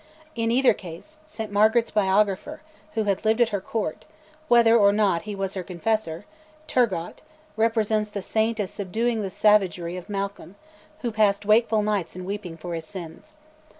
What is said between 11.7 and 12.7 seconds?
nights in weeping